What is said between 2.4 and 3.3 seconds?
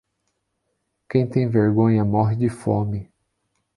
fome.